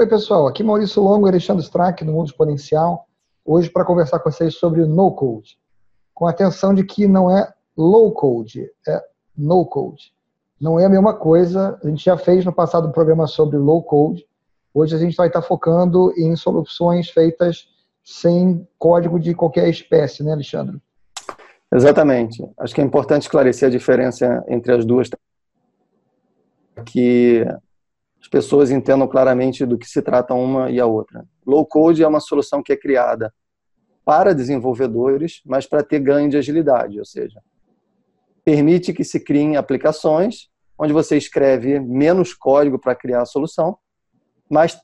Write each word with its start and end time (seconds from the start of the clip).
Oi, 0.00 0.06
pessoal. 0.06 0.46
Aqui 0.46 0.62
Maurício 0.62 1.02
Longo 1.02 1.26
e 1.26 1.28
Alexandre 1.28 1.62
Strack, 1.62 2.02
do 2.02 2.10
Mundo 2.10 2.28
Exponencial. 2.28 3.06
Hoje 3.44 3.68
para 3.68 3.84
conversar 3.84 4.18
com 4.18 4.30
vocês 4.30 4.54
sobre 4.54 4.86
no 4.86 5.12
code. 5.12 5.58
Com 6.14 6.26
atenção 6.26 6.72
de 6.72 6.82
que 6.84 7.06
não 7.06 7.30
é 7.30 7.52
low 7.76 8.10
code, 8.10 8.66
é 8.88 8.98
no 9.36 9.66
code. 9.66 10.10
Não 10.58 10.80
é 10.80 10.86
a 10.86 10.88
mesma 10.88 11.12
coisa. 11.12 11.78
A 11.84 11.86
gente 11.86 12.02
já 12.02 12.16
fez 12.16 12.46
no 12.46 12.52
passado 12.52 12.88
um 12.88 12.92
programa 12.92 13.26
sobre 13.26 13.58
low 13.58 13.82
code. 13.82 14.26
Hoje 14.72 14.96
a 14.96 14.98
gente 14.98 15.14
vai 15.14 15.26
estar 15.26 15.42
focando 15.42 16.14
em 16.16 16.34
soluções 16.34 17.10
feitas 17.10 17.68
sem 18.02 18.66
código 18.78 19.20
de 19.20 19.34
qualquer 19.34 19.68
espécie, 19.68 20.24
né, 20.24 20.32
Alexandre? 20.32 20.80
Exatamente. 21.70 22.42
Acho 22.58 22.74
que 22.74 22.80
é 22.80 22.84
importante 22.84 23.24
esclarecer 23.24 23.68
a 23.68 23.70
diferença 23.70 24.42
entre 24.48 24.72
as 24.72 24.82
duas, 24.82 25.10
que 26.86 27.44
as 28.20 28.28
pessoas 28.28 28.70
entendam 28.70 29.08
claramente 29.08 29.64
do 29.64 29.78
que 29.78 29.88
se 29.88 30.02
trata 30.02 30.34
uma 30.34 30.70
e 30.70 30.78
a 30.78 30.86
outra. 30.86 31.26
Low 31.46 31.64
code 31.64 32.02
é 32.02 32.08
uma 32.08 32.20
solução 32.20 32.62
que 32.62 32.72
é 32.72 32.76
criada 32.76 33.32
para 34.04 34.34
desenvolvedores, 34.34 35.40
mas 35.44 35.66
para 35.66 35.82
ter 35.82 36.00
ganho 36.00 36.28
de 36.28 36.36
agilidade, 36.36 36.98
ou 36.98 37.04
seja, 37.04 37.40
permite 38.44 38.92
que 38.92 39.04
se 39.04 39.20
criem 39.20 39.56
aplicações 39.56 40.50
onde 40.78 40.92
você 40.92 41.16
escreve 41.16 41.78
menos 41.78 42.32
código 42.32 42.78
para 42.78 42.94
criar 42.94 43.20
a 43.20 43.26
solução, 43.26 43.76
mas 44.48 44.80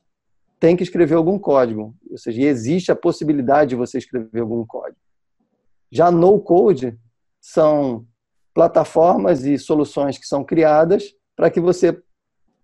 tem 0.59 0.75
que 0.75 0.83
escrever 0.83 1.15
algum 1.15 1.39
código, 1.39 1.95
ou 2.09 2.17
seja, 2.17 2.41
existe 2.43 2.91
a 2.91 2.95
possibilidade 2.95 3.71
de 3.71 3.75
você 3.75 3.97
escrever 3.97 4.41
algum 4.41 4.65
código. 4.65 4.97
Já 5.91 6.11
no 6.11 6.39
code 6.39 6.97
são 7.41 8.05
plataformas 8.53 9.43
e 9.43 9.57
soluções 9.57 10.17
que 10.17 10.25
são 10.25 10.43
criadas 10.43 11.13
para 11.35 11.49
que 11.49 11.59
você 11.59 11.99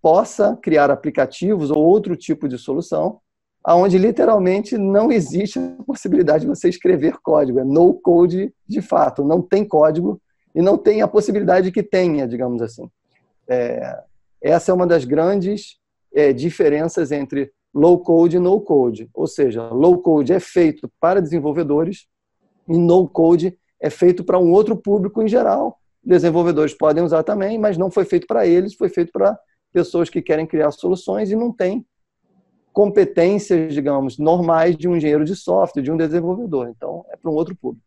possa 0.04 0.54
criar 0.60 0.90
aplicativos 0.90 1.70
ou 1.70 1.78
outro 1.78 2.14
tipo 2.14 2.46
de 2.46 2.58
solução, 2.58 3.20
aonde 3.64 3.96
literalmente 3.96 4.76
não 4.76 5.10
existe 5.10 5.58
a 5.58 5.82
possibilidade 5.82 6.42
de 6.42 6.46
você 6.46 6.68
escrever 6.68 7.16
código, 7.22 7.58
é 7.58 7.64
no 7.64 7.94
code 7.94 8.52
de 8.68 8.82
fato, 8.82 9.24
não 9.24 9.40
tem 9.40 9.66
código 9.66 10.20
e 10.54 10.60
não 10.60 10.76
tem 10.76 11.00
a 11.00 11.08
possibilidade 11.08 11.72
que 11.72 11.82
tenha, 11.82 12.28
digamos 12.28 12.60
assim. 12.60 12.86
É, 13.48 13.98
essa 14.42 14.70
é 14.70 14.74
uma 14.74 14.86
das 14.86 15.06
grandes 15.06 15.78
é, 16.14 16.34
diferenças 16.34 17.10
entre 17.10 17.50
low 17.72 17.98
code 17.98 18.36
e 18.36 18.40
no 18.40 18.60
code, 18.60 19.08
ou 19.14 19.26
seja, 19.26 19.70
low 19.70 20.02
code 20.02 20.34
é 20.34 20.38
feito 20.38 20.86
para 21.00 21.22
desenvolvedores 21.22 22.06
e 22.68 22.76
no 22.76 23.08
code 23.08 23.58
é 23.80 23.88
feito 23.88 24.22
para 24.22 24.38
um 24.38 24.52
outro 24.52 24.76
público 24.76 25.22
em 25.22 25.28
geral. 25.28 25.78
Desenvolvedores 26.04 26.74
podem 26.74 27.02
usar 27.02 27.22
também, 27.22 27.56
mas 27.58 27.78
não 27.78 27.90
foi 27.90 28.04
feito 28.04 28.26
para 28.26 28.46
eles, 28.46 28.74
foi 28.74 28.90
feito 28.90 29.10
para 29.10 29.34
pessoas 29.74 30.08
que 30.08 30.22
querem 30.22 30.46
criar 30.46 30.70
soluções 30.70 31.32
e 31.32 31.36
não 31.36 31.52
têm 31.52 31.84
competências, 32.72 33.74
digamos, 33.74 34.18
normais 34.18 34.76
de 34.76 34.88
um 34.88 34.96
engenheiro 34.96 35.24
de 35.24 35.34
software, 35.34 35.82
de 35.82 35.90
um 35.90 35.96
desenvolvedor. 35.96 36.68
Então, 36.68 37.04
é 37.10 37.16
para 37.16 37.30
um 37.30 37.34
outro 37.34 37.54
público. 37.56 37.84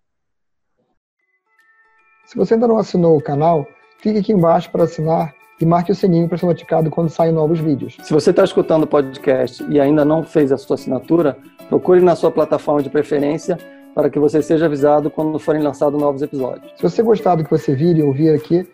Se 2.25 2.37
você 2.37 2.55
ainda 2.55 2.67
não 2.67 2.77
assinou 2.77 3.17
o 3.17 3.21
canal, 3.21 3.65
clique 4.01 4.19
aqui 4.19 4.33
embaixo 4.33 4.69
para 4.69 4.83
assinar 4.83 5.33
e 5.59 5.65
marque 5.65 5.91
o 5.91 5.95
sininho 5.95 6.27
para 6.27 6.37
ser 6.37 6.45
notificado 6.45 6.91
quando 6.91 7.09
saem 7.09 7.31
novos 7.31 7.59
vídeos. 7.59 7.97
Se 8.03 8.13
você 8.13 8.31
está 8.31 8.43
escutando 8.43 8.83
o 8.83 8.87
podcast 8.87 9.63
e 9.69 9.79
ainda 9.79 10.03
não 10.03 10.23
fez 10.23 10.51
a 10.51 10.57
sua 10.57 10.75
assinatura, 10.75 11.37
procure 11.69 12.01
na 12.01 12.15
sua 12.15 12.31
plataforma 12.31 12.83
de 12.83 12.89
preferência 12.89 13.57
para 13.95 14.09
que 14.09 14.19
você 14.19 14.41
seja 14.41 14.65
avisado 14.65 15.09
quando 15.09 15.39
forem 15.39 15.61
lançados 15.61 15.99
novos 15.99 16.21
episódios. 16.21 16.71
Se 16.75 16.83
você 16.83 17.01
gostar 17.01 17.35
do 17.35 17.43
que 17.43 17.49
você 17.49 17.73
vir 17.73 17.97
e 17.97 18.03
ouvir 18.03 18.29
aqui, 18.29 18.67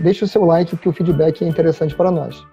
deixe 0.00 0.24
o 0.24 0.28
seu 0.28 0.44
like, 0.44 0.70
porque 0.70 0.88
o 0.88 0.92
feedback 0.92 1.44
é 1.44 1.48
interessante 1.48 1.94
para 1.94 2.10
nós. 2.10 2.44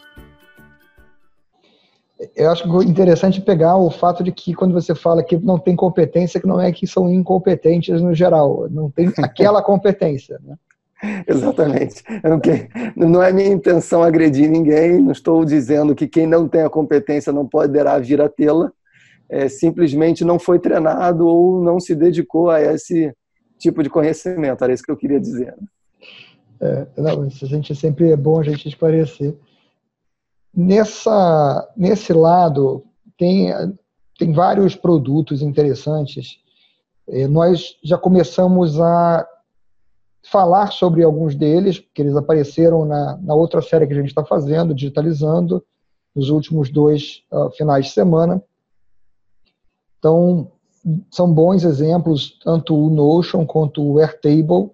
Eu 2.35 2.49
acho 2.49 2.83
interessante 2.83 3.41
pegar 3.41 3.75
o 3.75 3.91
fato 3.91 4.23
de 4.23 4.31
que 4.31 4.53
quando 4.53 4.73
você 4.73 4.95
fala 4.95 5.23
que 5.23 5.37
não 5.37 5.59
tem 5.59 5.75
competência, 5.75 6.39
que 6.39 6.47
não 6.47 6.61
é 6.61 6.71
que 6.71 6.87
são 6.87 7.11
incompetentes 7.11 8.01
no 8.01 8.13
geral, 8.13 8.67
não 8.69 8.89
tem 8.89 9.11
aquela 9.19 9.61
competência. 9.61 10.39
Né? 10.43 10.55
Exatamente. 11.27 12.03
Não, 12.95 13.09
não, 13.09 13.23
é 13.23 13.31
minha 13.33 13.49
intenção 13.49 14.01
agredir 14.01 14.49
ninguém, 14.49 15.01
não 15.01 15.11
estou 15.11 15.43
dizendo 15.43 15.93
que 15.93 16.07
quem 16.07 16.25
não 16.25 16.47
tem 16.47 16.61
a 16.61 16.69
competência 16.69 17.33
não 17.33 17.45
poderá 17.45 17.99
vir 17.99 18.21
a 18.21 18.29
tê-la, 18.29 18.71
é, 19.29 19.49
simplesmente 19.49 20.23
não 20.23 20.39
foi 20.39 20.59
treinado 20.59 21.27
ou 21.27 21.61
não 21.61 21.79
se 21.79 21.95
dedicou 21.95 22.49
a 22.49 22.61
esse 22.61 23.13
tipo 23.57 23.83
de 23.83 23.89
conhecimento, 23.89 24.63
era 24.63 24.73
isso 24.73 24.83
que 24.83 24.91
eu 24.91 24.97
queria 24.97 25.19
dizer. 25.19 25.53
É, 26.59 26.87
não, 26.97 27.27
isso 27.27 27.45
a 27.45 27.47
gente 27.47 27.75
sempre 27.75 28.11
é 28.11 28.15
bom 28.15 28.39
a 28.39 28.43
gente 28.43 28.67
esclarecer. 28.67 29.35
Nessa, 30.53 31.69
nesse 31.75 32.13
lado, 32.13 32.83
tem, 33.17 33.51
tem 34.17 34.31
vários 34.31 34.75
produtos 34.75 35.41
interessantes. 35.41 36.39
É, 37.07 37.27
nós 37.27 37.77
já 37.83 37.97
começamos 37.97 38.79
a 38.79 39.27
falar 40.23 40.71
sobre 40.71 41.03
alguns 41.03 41.35
deles, 41.35 41.79
porque 41.79 42.01
eles 42.01 42.15
apareceram 42.15 42.85
na, 42.85 43.17
na 43.17 43.35
outra 43.35 43.61
série 43.61 43.85
que 43.85 43.93
a 43.93 43.97
gente 43.97 44.07
está 44.07 44.23
fazendo, 44.23 44.73
digitalizando, 44.73 45.63
nos 46.15 46.29
últimos 46.29 46.69
dois 46.69 47.23
uh, 47.31 47.51
finais 47.51 47.87
de 47.87 47.91
semana. 47.91 48.41
Então, 49.99 50.51
são 51.11 51.31
bons 51.31 51.63
exemplos, 51.63 52.39
tanto 52.43 52.75
o 52.75 52.89
Notion 52.89 53.45
quanto 53.45 53.83
o 53.83 53.99
Airtable, 53.99 54.71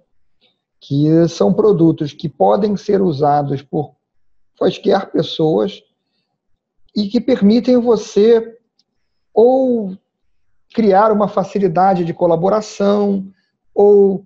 que 0.81 1.27
são 1.29 1.53
produtos 1.53 2.11
que 2.11 2.27
podem 2.27 2.75
ser 2.75 3.03
usados 3.03 3.61
por 3.61 3.95
quaisquer 4.57 5.11
pessoas 5.11 5.83
e 6.95 7.07
que 7.07 7.21
permitem 7.21 7.79
você 7.79 8.57
ou 9.31 9.95
criar 10.73 11.11
uma 11.11 11.27
facilidade 11.27 12.03
de 12.03 12.13
colaboração 12.13 13.31
ou 13.75 14.25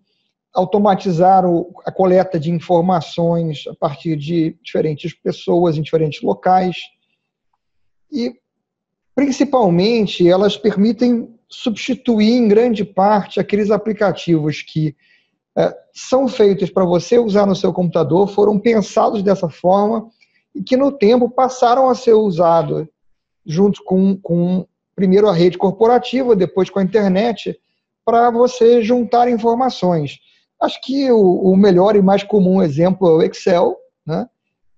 automatizar 0.54 1.44
a 1.86 1.92
coleta 1.92 2.40
de 2.40 2.50
informações 2.50 3.66
a 3.68 3.76
partir 3.76 4.16
de 4.16 4.58
diferentes 4.64 5.14
pessoas 5.14 5.78
em 5.78 5.82
diferentes 5.82 6.22
locais. 6.22 6.78
E 8.10 8.34
principalmente 9.14 10.28
elas 10.28 10.56
permitem 10.56 11.38
substituir 11.50 12.32
em 12.32 12.48
grande 12.48 12.86
parte 12.86 13.42
aqueles 13.42 13.70
aplicativos 13.70 14.62
que 14.62 14.96
são 15.94 16.28
feitos 16.28 16.70
para 16.70 16.84
você 16.84 17.18
usar 17.18 17.46
no 17.46 17.56
seu 17.56 17.72
computador, 17.72 18.28
foram 18.28 18.60
pensados 18.60 19.24
dessa 19.24 19.50
forma 19.50 20.10
e 20.54 20.62
que 20.62 20.76
no 20.76 20.92
tempo 20.92 21.30
passaram 21.30 21.90
a 21.90 21.96
ser 21.96 22.14
usados 22.14 22.88
junto 23.46 23.84
com, 23.84 24.18
com 24.18 24.66
primeiro 24.96 25.30
a 25.30 25.34
rede 25.34 25.58
corporativa, 25.58 26.36
depois 26.36 26.70
com 26.70 26.80
a 26.80 26.84
internet, 26.84 27.58
para 28.04 28.30
você 28.32 28.82
juntar 28.82 29.30
informações. 29.30 30.20
Acho 30.62 30.80
que 30.82 31.12
o, 31.12 31.52
o, 31.52 31.56
melhor 31.56 31.96
e 31.96 32.02
mais 32.02 32.24
comum 32.24 32.62
exemplo 32.62 33.08
é 33.08 33.12
o 33.12 33.22
Excel, 33.22 33.76
né? 34.06 34.28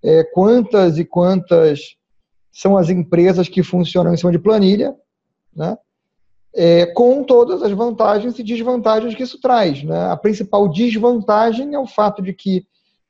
É, 0.03 0.23
quantas 0.23 0.97
e 0.97 1.05
quantas 1.05 1.95
são 2.51 2.77
as 2.77 2.89
empresas 2.89 3.47
que 3.49 3.63
funcionam 3.63 4.13
em 4.13 4.17
cima 4.17 4.31
de 4.31 4.39
planilha, 4.39 4.95
né? 5.55 5.77
É, 6.55 6.85
com 6.87 7.23
todas 7.23 7.61
as 7.61 7.71
vantagens 7.71 8.37
e 8.39 8.43
desvantagens 8.43 9.13
que 9.15 9.23
isso 9.23 9.39
traz. 9.39 9.83
Né? 9.83 10.11
A 10.11 10.17
principal 10.17 10.67
desvantagem 10.67 11.73
é 11.73 11.79
o 11.79 11.87
fato 11.87 12.21
de 12.21 12.33
que 12.33 12.65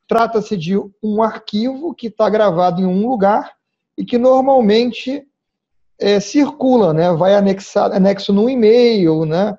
trata-se 0.08 0.56
de 0.56 0.78
um 1.04 1.22
arquivo 1.22 1.94
que 1.94 2.08
está 2.08 2.30
gravado 2.30 2.82
em 2.82 2.86
um 2.86 3.08
lugar 3.08 3.54
e 3.98 4.06
que 4.06 4.18
normalmente 4.18 5.26
é, 6.00 6.20
circula, 6.20 6.94
né? 6.94 7.12
vai 7.14 7.36
anexar, 7.36 7.92
anexo 7.92 8.32
no 8.32 8.50
e-mail, 8.50 9.26
né? 9.26 9.58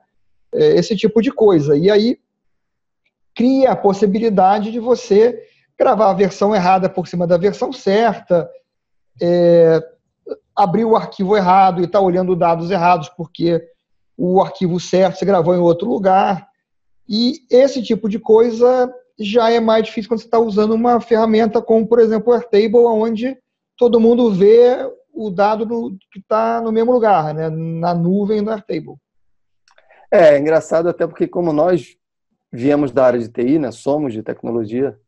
É, 0.52 0.78
esse 0.78 0.96
tipo 0.96 1.20
de 1.20 1.30
coisa. 1.30 1.76
E 1.76 1.90
aí 1.90 2.18
cria 3.34 3.72
a 3.72 3.76
possibilidade 3.76 4.72
de 4.72 4.80
você 4.80 5.46
gravar 5.78 6.10
a 6.10 6.14
versão 6.14 6.54
errada 6.54 6.88
por 6.88 7.06
cima 7.06 7.26
da 7.26 7.36
versão 7.36 7.72
certa, 7.72 8.50
é, 9.20 9.80
abrir 10.58 10.84
o 10.84 10.96
arquivo 10.96 11.36
errado 11.36 11.80
e 11.80 11.84
estar 11.84 12.00
tá 12.00 12.04
olhando 12.04 12.34
dados 12.34 12.68
errados 12.68 13.08
porque 13.10 13.64
o 14.16 14.42
arquivo 14.42 14.80
certo 14.80 15.16
você 15.16 15.24
gravou 15.24 15.54
em 15.54 15.60
outro 15.60 15.88
lugar. 15.88 16.48
E 17.08 17.34
esse 17.48 17.80
tipo 17.80 18.08
de 18.08 18.18
coisa 18.18 18.92
já 19.20 19.50
é 19.50 19.60
mais 19.60 19.84
difícil 19.84 20.08
quando 20.08 20.20
você 20.20 20.26
está 20.26 20.40
usando 20.40 20.74
uma 20.74 21.00
ferramenta 21.00 21.62
como, 21.62 21.86
por 21.86 22.00
exemplo, 22.00 22.32
o 22.32 22.34
Airtable, 22.34 22.84
onde 22.86 23.38
todo 23.76 24.00
mundo 24.00 24.32
vê 24.32 24.76
o 25.12 25.30
dado 25.30 25.64
no, 25.64 25.96
que 26.12 26.18
está 26.18 26.60
no 26.60 26.72
mesmo 26.72 26.92
lugar, 26.92 27.32
né? 27.32 27.48
na 27.48 27.94
nuvem 27.94 28.42
do 28.42 28.50
Airtable. 28.50 28.96
É, 30.10 30.34
é 30.34 30.38
engraçado 30.38 30.88
até 30.88 31.06
porque 31.06 31.28
como 31.28 31.52
nós 31.52 31.96
viemos 32.52 32.90
da 32.90 33.04
área 33.04 33.20
de 33.20 33.28
TI, 33.28 33.60
né? 33.60 33.70
somos 33.70 34.12
de 34.12 34.22
tecnologia, 34.22 34.98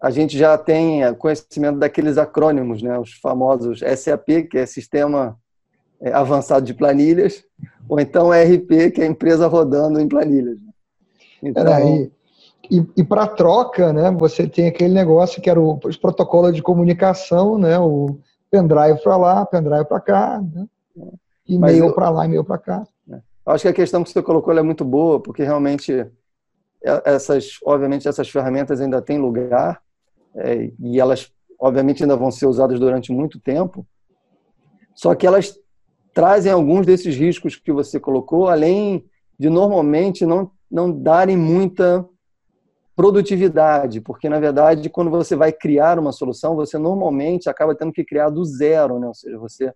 a 0.00 0.10
gente 0.10 0.38
já 0.38 0.56
tem 0.56 1.12
conhecimento 1.14 1.78
daqueles 1.78 2.18
acrônimos, 2.18 2.82
né? 2.82 2.98
os 2.98 3.14
famosos 3.14 3.80
SAP, 3.80 4.48
que 4.50 4.58
é 4.58 4.66
Sistema 4.66 5.36
é, 6.00 6.12
avançado 6.12 6.64
de 6.64 6.72
planilhas, 6.72 7.44
ou 7.88 7.98
então 7.98 8.32
ERP, 8.32 8.92
que 8.94 9.02
é 9.02 9.06
empresa 9.06 9.46
rodando 9.48 10.00
em 10.00 10.06
planilhas. 10.06 10.58
Então, 11.42 11.88
e, 11.88 12.12
e, 12.70 12.86
e 12.98 13.04
para 13.04 13.26
troca, 13.26 13.92
né, 13.92 14.10
você 14.10 14.46
tem 14.46 14.68
aquele 14.68 14.94
negócio 14.94 15.42
que 15.42 15.50
era 15.50 15.60
o, 15.60 15.78
os 15.84 15.96
protocolos 15.96 16.54
de 16.54 16.62
comunicação, 16.62 17.58
né, 17.58 17.78
o 17.78 18.18
pendrive 18.50 19.02
para 19.02 19.16
lá, 19.16 19.46
pendrive 19.46 19.84
para 19.84 20.00
cá, 20.00 20.40
né? 20.40 20.66
e-mail 21.46 21.94
para 21.94 22.10
lá, 22.10 22.26
e-mail 22.26 22.44
para 22.44 22.58
cá. 22.58 22.86
É. 23.10 23.20
Acho 23.46 23.62
que 23.62 23.68
a 23.68 23.72
questão 23.72 24.04
que 24.04 24.10
você 24.10 24.22
colocou 24.22 24.56
é 24.56 24.62
muito 24.62 24.84
boa, 24.84 25.20
porque 25.20 25.42
realmente 25.42 25.92
é, 25.92 27.02
essas, 27.04 27.58
obviamente, 27.64 28.06
essas 28.06 28.28
ferramentas 28.28 28.80
ainda 28.80 29.02
têm 29.02 29.18
lugar 29.18 29.80
é, 30.38 30.70
e 30.78 31.00
elas, 31.00 31.30
obviamente, 31.60 32.02
ainda 32.02 32.16
vão 32.16 32.30
ser 32.30 32.46
usadas 32.46 32.78
durante 32.78 33.12
muito 33.12 33.40
tempo. 33.40 33.86
Só 34.94 35.14
que 35.14 35.26
elas 35.26 35.58
trazem 36.12 36.50
alguns 36.50 36.84
desses 36.84 37.16
riscos 37.16 37.56
que 37.56 37.72
você 37.72 38.00
colocou, 38.00 38.48
além 38.48 39.04
de 39.38 39.48
normalmente 39.48 40.26
não 40.26 40.50
não 40.70 40.92
darem 40.92 41.36
muita 41.36 42.06
produtividade, 42.94 44.00
porque 44.00 44.28
na 44.28 44.38
verdade 44.38 44.90
quando 44.90 45.10
você 45.10 45.34
vai 45.34 45.52
criar 45.52 45.98
uma 45.98 46.12
solução, 46.12 46.56
você 46.56 46.76
normalmente 46.76 47.48
acaba 47.48 47.74
tendo 47.74 47.92
que 47.92 48.04
criar 48.04 48.28
do 48.28 48.44
zero, 48.44 48.98
né? 48.98 49.06
Ou 49.06 49.14
seja, 49.14 49.38
você 49.38 49.72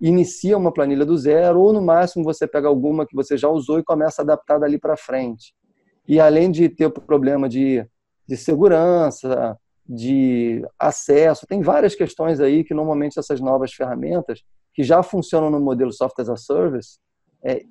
inicia 0.00 0.56
uma 0.56 0.72
planilha 0.72 1.04
do 1.04 1.16
zero 1.16 1.60
ou 1.60 1.72
no 1.72 1.82
máximo 1.82 2.24
você 2.24 2.46
pega 2.46 2.66
alguma 2.66 3.06
que 3.06 3.14
você 3.14 3.36
já 3.36 3.48
usou 3.48 3.78
e 3.78 3.84
começa 3.84 4.22
a 4.22 4.24
adaptar 4.24 4.58
dali 4.58 4.78
para 4.78 4.96
frente. 4.96 5.54
E 6.08 6.18
além 6.18 6.50
de 6.50 6.68
ter 6.68 6.86
o 6.86 6.90
problema 6.90 7.48
de, 7.48 7.86
de 8.26 8.36
segurança, 8.36 9.58
de 9.88 10.66
acesso, 10.78 11.46
tem 11.46 11.60
várias 11.60 11.94
questões 11.94 12.40
aí 12.40 12.64
que 12.64 12.74
normalmente 12.74 13.18
essas 13.18 13.40
novas 13.40 13.72
ferramentas 13.72 14.42
que 14.74 14.82
já 14.82 15.02
funcionam 15.02 15.50
no 15.50 15.60
modelo 15.60 15.92
Software 15.92 16.22
as 16.22 16.28
a 16.28 16.36
Service, 16.36 16.98
é, 17.42 17.64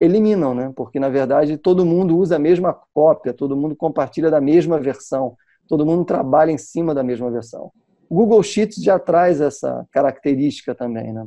eliminam, 0.00 0.54
né? 0.54 0.72
Porque 0.74 0.98
na 0.98 1.08
verdade 1.08 1.56
todo 1.56 1.86
mundo 1.86 2.16
usa 2.18 2.36
a 2.36 2.38
mesma 2.38 2.76
cópia, 2.92 3.32
todo 3.32 3.56
mundo 3.56 3.76
compartilha 3.76 4.30
da 4.30 4.40
mesma 4.40 4.78
versão, 4.78 5.36
todo 5.68 5.86
mundo 5.86 6.04
trabalha 6.04 6.50
em 6.50 6.58
cima 6.58 6.94
da 6.94 7.02
mesma 7.02 7.30
versão. 7.30 7.70
O 8.08 8.14
Google 8.14 8.42
Sheets 8.42 8.82
já 8.82 8.98
traz 8.98 9.40
essa 9.40 9.86
característica 9.92 10.74
também, 10.74 11.12
né? 11.12 11.22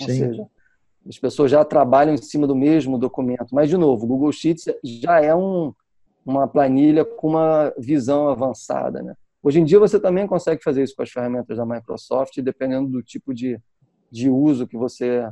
Ou 0.00 0.06
Sim. 0.06 0.14
seja, 0.14 0.46
as 1.06 1.18
pessoas 1.18 1.50
já 1.50 1.64
trabalham 1.64 2.14
em 2.14 2.16
cima 2.16 2.46
do 2.46 2.56
mesmo 2.56 2.98
documento. 2.98 3.48
Mas 3.52 3.68
de 3.68 3.76
novo, 3.76 4.04
o 4.04 4.08
Google 4.08 4.32
Sheets 4.32 4.64
já 4.82 5.20
é 5.20 5.34
um, 5.34 5.72
uma 6.24 6.48
planilha 6.48 7.04
com 7.04 7.28
uma 7.28 7.72
visão 7.78 8.28
avançada, 8.28 9.02
né? 9.02 9.14
Hoje 9.42 9.60
em 9.60 9.64
dia 9.64 9.78
você 9.78 10.00
também 10.00 10.26
consegue 10.26 10.62
fazer 10.62 10.82
isso 10.82 10.94
com 10.96 11.02
as 11.02 11.10
ferramentas 11.10 11.56
da 11.56 11.64
Microsoft, 11.64 12.40
dependendo 12.40 12.88
do 12.88 13.02
tipo 13.02 13.32
de, 13.32 13.60
de 14.10 14.28
uso 14.28 14.66
que 14.66 14.76
você 14.76 15.28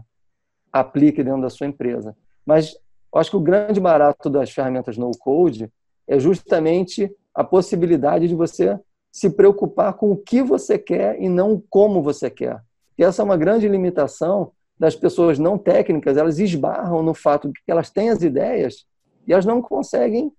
aplique 0.73 1.23
dentro 1.23 1.43
da 1.43 1.51
sua 1.51 1.67
empresa. 1.67 2.17
Mas 2.45 2.75
eu 3.13 3.21
acho 3.21 3.31
que 3.31 3.37
o 3.37 3.41
grande 3.41 3.81
barato 3.81 4.29
das 4.29 4.51
ferramentas 4.51 4.97
no 4.97 5.11
code 5.19 5.71
é 6.07 6.19
justamente 6.19 7.15
a 7.35 7.43
possibilidade 7.43 8.29
de 8.29 8.35
você 8.35 8.79
se 9.11 9.31
preocupar 9.31 9.95
com 9.95 10.11
o 10.11 10.17
que 10.17 10.43
você 10.43 10.79
quer 10.79 11.21
e 11.21 11.29
não 11.29 11.63
como 11.71 12.03
você 12.03 12.29
quer. 12.29 12.61
E 12.99 13.05
essa 13.05 13.23
é 13.23 13.25
uma 13.25 13.37
grande 13.37 13.69
limitação 13.69 14.53
das 14.79 14.97
pessoas 14.97 15.39
não 15.39 15.57
técnicas, 15.57 16.17
elas 16.17 16.41
esbarram 16.41 17.03
no 17.03 17.15
fato 17.15 17.49
de 17.49 17.55
que 17.65 17.71
elas 17.71 17.91
têm 17.91 18.11
as 18.11 18.23
ideias 18.23 18.85
e 19.27 19.33
elas 19.33 19.47
não 19.47 19.63
conseguem 19.63 20.33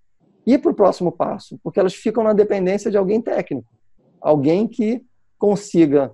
ir 0.45 0.59
para 0.59 0.71
o 0.71 0.75
próximo 0.75 1.11
passo, 1.11 1.59
porque 1.63 1.79
elas 1.79 1.93
ficam 1.93 2.23
na 2.23 2.33
dependência 2.33 2.91
de 2.91 2.97
alguém 2.97 3.21
técnico, 3.21 3.67
alguém 4.21 4.67
que 4.67 5.03
consiga 5.37 6.11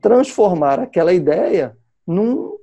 transformar 0.00 0.80
aquela 0.80 1.12
ideia 1.12 1.76
num 2.06 2.56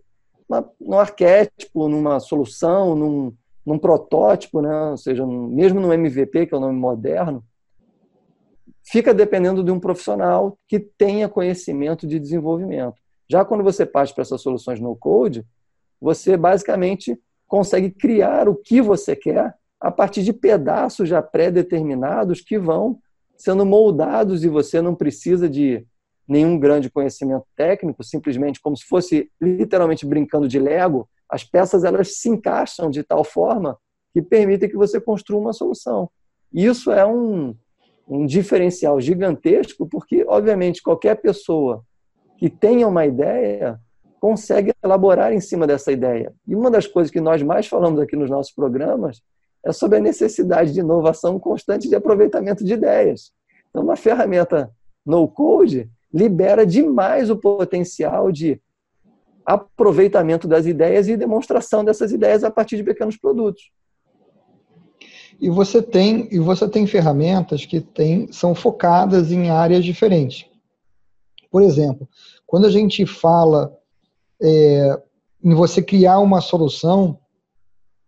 uma, 0.48 0.72
num 0.80 1.00
arquétipo, 1.00 1.88
numa 1.90 2.20
solução, 2.20 2.96
num, 2.96 3.34
num 3.66 3.80
protótipo, 3.80 4.62
né? 4.62 4.92
ou 4.92 4.98
seja, 4.98 5.26
mesmo 5.26 5.80
no 5.80 5.92
MVP, 5.92 6.46
que 6.46 6.54
é 6.54 6.58
o 6.58 6.62
nome 6.62 6.80
moderno, 6.80 7.44
fica 8.84 9.14
dependendo 9.14 9.64
de 9.64 9.72
um 9.72 9.80
profissional 9.80 10.58
que 10.68 10.80
tenha 10.80 11.28
conhecimento 11.28 12.06
de 12.06 12.20
desenvolvimento. 12.20 12.96
Já 13.28 13.44
quando 13.44 13.64
você 13.64 13.86
parte 13.86 14.14
para 14.14 14.22
essas 14.22 14.42
soluções 14.42 14.80
no 14.80 14.96
code, 14.96 15.44
você 16.00 16.38
basicamente 16.38 17.20
consegue 17.48 17.90
criar 17.90 18.48
o 18.48 18.56
que 18.56 18.82
você 18.82 19.16
quer 19.16 19.56
a 19.86 19.92
partir 19.92 20.24
de 20.24 20.34
pedaços 20.34 21.08
já 21.08 21.22
pré-determinados 21.22 22.42
que 22.42 22.58
vão 22.58 22.98
sendo 23.38 23.64
moldados 23.64 24.44
e 24.44 24.50
você 24.50 24.82
não 24.82 24.96
precisa 24.96 25.48
de 25.48 25.86
nenhum 26.28 26.58
grande 26.58 26.90
conhecimento 26.90 27.46
técnico, 27.56 28.04
simplesmente 28.04 28.60
como 28.60 28.76
se 28.76 28.84
fosse 28.84 29.30
literalmente 29.40 30.04
brincando 30.04 30.48
de 30.48 30.58
Lego, 30.58 31.08
as 31.30 31.44
peças 31.44 31.84
elas 31.84 32.18
se 32.18 32.30
encaixam 32.30 32.90
de 32.90 33.04
tal 33.04 33.24
forma 33.24 33.78
que 34.12 34.24
permitem 34.24 34.68
que 34.68 34.76
você 34.76 35.00
construa 35.00 35.40
uma 35.40 35.54
solução. 35.54 36.10
Isso 36.52 36.92
é 36.92 37.06
um, 37.06 37.56
um 38.08 38.26
diferencial 38.26 39.00
gigantesco, 39.00 39.88
porque, 39.88 40.26
obviamente, 40.28 40.82
qualquer 40.82 41.22
pessoa 41.22 41.84
que 42.40 42.50
tenha 42.50 42.88
uma 42.88 43.06
ideia 43.06 43.80
consegue 44.20 44.74
elaborar 44.84 45.32
em 45.32 45.40
cima 45.40 45.68
dessa 45.68 45.92
ideia. 45.92 46.34
E 46.48 46.56
uma 46.56 46.72
das 46.72 46.88
coisas 46.88 47.12
que 47.12 47.22
nós 47.22 47.44
mais 47.44 47.68
falamos 47.68 48.00
aqui 48.00 48.16
nos 48.16 48.32
nossos 48.32 48.52
programas 48.52 49.22
é 49.66 49.72
sobre 49.74 49.98
a 49.98 50.02
necessidade 50.02 50.72
de 50.72 50.80
inovação 50.80 51.40
constante 51.40 51.90
de 51.90 51.96
aproveitamento 51.96 52.64
de 52.64 52.74
ideias. 52.74 53.32
Então, 53.70 53.84
uma 53.84 53.96
ferramenta 53.96 54.72
no-code 55.06 55.90
libera 56.14 56.66
demais 56.66 57.30
o 57.30 57.36
potencial 57.36 58.32
de 58.32 58.62
aproveitamento 59.46 60.48
das 60.48 60.66
ideias 60.66 61.08
e 61.08 61.18
demonstração 61.18 61.84
dessas 61.84 62.12
ideias 62.12 62.44
a 62.44 62.52
partir 62.52 62.78
de 62.78 62.84
pequenos 62.84 63.18
produtos. 63.18 63.72
E 65.42 65.50
você 65.50 65.82
tem 65.82 66.30
e 66.32 66.40
você 66.40 66.68
tem 66.70 66.88
ferramentas 66.88 67.66
que 67.66 67.82
tem, 67.82 68.32
são 68.32 68.56
focadas 68.56 69.32
em 69.32 69.50
áreas 69.50 69.84
diferentes. 69.84 70.46
Por 71.52 71.62
exemplo, 71.62 72.08
quando 72.46 72.66
a 72.66 72.72
gente 72.72 73.06
fala 73.06 73.76
é, 74.42 75.02
em 75.44 75.54
você 75.54 75.82
criar 75.82 76.20
uma 76.20 76.40
solução, 76.42 77.20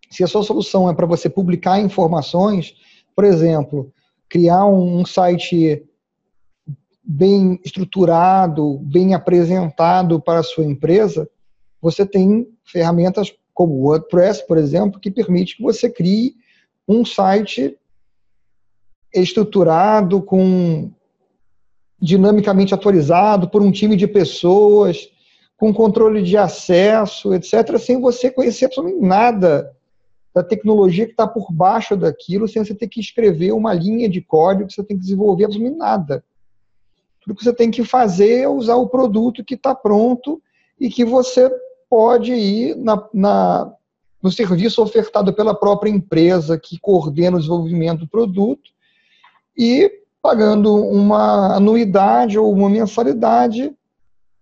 se 0.09 0.23
a 0.23 0.27
sua 0.27 0.43
solução 0.43 0.89
é 0.89 0.93
para 0.93 1.05
você 1.05 1.29
publicar 1.29 1.79
informações, 1.79 2.75
por 3.15 3.23
exemplo, 3.23 3.91
criar 4.29 4.65
um 4.65 5.05
site 5.05 5.83
bem 7.03 7.59
estruturado, 7.63 8.79
bem 8.79 9.13
apresentado 9.13 10.19
para 10.19 10.39
a 10.39 10.43
sua 10.43 10.65
empresa, 10.65 11.29
você 11.81 12.05
tem 12.05 12.47
ferramentas 12.65 13.33
como 13.53 13.73
o 13.73 13.83
WordPress, 13.83 14.45
por 14.45 14.57
exemplo, 14.57 14.99
que 14.99 15.09
permite 15.09 15.57
que 15.57 15.63
você 15.63 15.89
crie 15.89 16.35
um 16.87 17.05
site 17.05 17.77
estruturado, 19.13 20.21
com 20.21 20.91
dinamicamente 21.99 22.73
atualizado 22.73 23.49
por 23.49 23.61
um 23.61 23.71
time 23.71 23.95
de 23.95 24.07
pessoas, 24.07 25.09
com 25.57 25.73
controle 25.73 26.21
de 26.21 26.37
acesso, 26.37 27.33
etc., 27.33 27.77
sem 27.79 27.99
você 27.99 28.29
conhecer 28.29 28.65
absolutamente 28.65 29.05
nada 29.05 29.75
da 30.37 30.43
tecnologia 30.43 31.07
que 31.07 31.13
está 31.13 31.25
por 31.25 31.51
baixo 31.51 31.97
daquilo, 31.97 32.47
sem 32.47 32.63
você 32.63 32.75
ter 32.75 32.87
que 32.87 32.99
escrever 32.99 33.53
uma 33.53 33.73
linha 33.73 34.07
de 34.07 34.21
código, 34.21 34.69
você 34.69 34.83
tem 34.83 34.95
que 34.95 35.01
desenvolver 35.01 35.45
absolutamente 35.45 35.79
nada. 35.79 36.23
Tudo 37.19 37.35
que 37.35 37.43
você 37.43 37.51
tem 37.51 37.71
que 37.71 37.83
fazer 37.83 38.41
é 38.41 38.47
usar 38.47 38.75
o 38.75 38.87
produto 38.87 39.43
que 39.43 39.55
está 39.55 39.73
pronto 39.73 40.39
e 40.79 40.91
que 40.91 41.03
você 41.03 41.51
pode 41.89 42.33
ir 42.33 42.75
na, 42.75 43.03
na, 43.11 43.73
no 44.21 44.31
serviço 44.31 44.79
ofertado 44.83 45.33
pela 45.33 45.55
própria 45.55 45.89
empresa 45.89 46.59
que 46.59 46.77
coordena 46.79 47.37
o 47.37 47.39
desenvolvimento 47.39 48.01
do 48.01 48.07
produto 48.07 48.69
e 49.57 49.91
pagando 50.21 50.75
uma 50.75 51.55
anuidade 51.55 52.37
ou 52.37 52.53
uma 52.53 52.69
mensalidade 52.69 53.75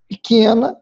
pequena, 0.10 0.76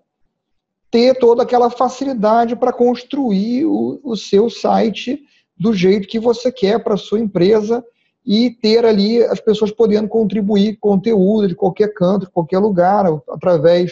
ter 0.94 1.18
toda 1.18 1.42
aquela 1.42 1.72
facilidade 1.72 2.56
para 2.56 2.72
construir 2.72 3.66
o, 3.66 4.00
o 4.04 4.16
seu 4.16 4.48
site 4.48 5.20
do 5.58 5.74
jeito 5.74 6.08
que 6.08 6.20
você 6.20 6.52
quer 6.52 6.84
para 6.84 6.98
sua 6.98 7.20
empresa 7.20 7.84
e 8.24 8.52
ter 8.52 8.86
ali 8.86 9.24
as 9.24 9.40
pessoas 9.40 9.72
podendo 9.72 10.08
contribuir 10.08 10.78
conteúdo 10.78 11.48
de 11.48 11.56
qualquer 11.56 11.92
canto, 11.96 12.28
de 12.28 12.32
qualquer 12.32 12.60
lugar, 12.60 13.08
através 13.28 13.92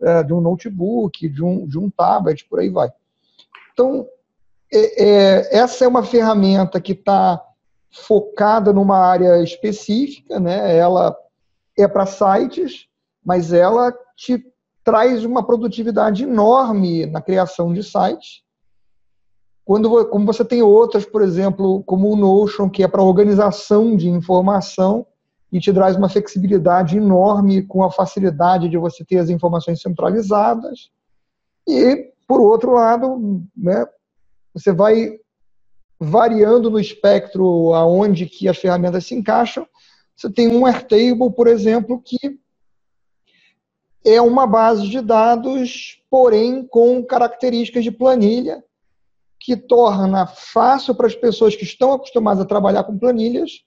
é, 0.00 0.22
de 0.22 0.32
um 0.32 0.40
notebook, 0.40 1.28
de 1.28 1.44
um, 1.44 1.66
de 1.66 1.78
um 1.78 1.90
tablet, 1.90 2.46
por 2.48 2.60
aí 2.60 2.70
vai. 2.70 2.90
Então, 3.74 4.06
é, 4.72 5.04
é, 5.04 5.58
essa 5.58 5.84
é 5.84 5.88
uma 5.88 6.02
ferramenta 6.02 6.80
que 6.80 6.92
está 6.92 7.44
focada 7.90 8.72
numa 8.72 8.96
área 8.96 9.42
específica, 9.42 10.40
né? 10.40 10.74
ela 10.74 11.14
é 11.76 11.86
para 11.86 12.06
sites, 12.06 12.86
mas 13.22 13.52
ela 13.52 13.92
te 14.16 14.42
traz 14.88 15.22
uma 15.22 15.46
produtividade 15.46 16.22
enorme 16.22 17.04
na 17.04 17.20
criação 17.20 17.74
de 17.74 17.82
sites 17.82 18.42
quando, 19.62 20.06
como 20.06 20.24
você 20.24 20.42
tem 20.42 20.62
outras, 20.62 21.04
por 21.04 21.20
exemplo, 21.20 21.82
como 21.84 22.10
o 22.10 22.16
Notion, 22.16 22.70
que 22.70 22.82
é 22.82 22.88
para 22.88 23.02
organização 23.02 23.94
de 23.94 24.08
informação 24.08 25.06
e 25.52 25.60
te 25.60 25.70
traz 25.74 25.94
uma 25.94 26.08
flexibilidade 26.08 26.96
enorme 26.96 27.62
com 27.64 27.84
a 27.84 27.90
facilidade 27.90 28.66
de 28.66 28.78
você 28.78 29.04
ter 29.04 29.18
as 29.18 29.28
informações 29.28 29.82
centralizadas. 29.82 30.90
E, 31.68 32.10
por 32.26 32.40
outro 32.40 32.72
lado, 32.72 33.42
né, 33.54 33.84
você 34.54 34.72
vai 34.72 35.18
variando 36.00 36.70
no 36.70 36.80
espectro 36.80 37.74
aonde 37.74 38.24
que 38.24 38.48
as 38.48 38.56
ferramentas 38.56 39.04
se 39.04 39.14
encaixam. 39.14 39.66
Você 40.16 40.32
tem 40.32 40.48
um 40.48 40.64
Airtable, 40.64 41.30
por 41.36 41.46
exemplo, 41.46 42.00
que 42.02 42.40
é 44.08 44.20
uma 44.20 44.46
base 44.46 44.88
de 44.88 45.00
dados, 45.00 46.02
porém 46.10 46.66
com 46.66 47.04
características 47.04 47.84
de 47.84 47.90
planilha, 47.90 48.64
que 49.40 49.56
torna 49.56 50.26
fácil 50.26 50.94
para 50.94 51.06
as 51.06 51.14
pessoas 51.14 51.54
que 51.54 51.64
estão 51.64 51.92
acostumadas 51.92 52.42
a 52.42 52.46
trabalhar 52.46 52.84
com 52.84 52.98
planilhas 52.98 53.62